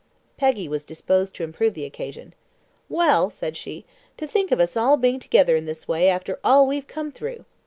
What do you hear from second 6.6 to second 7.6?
we've come through!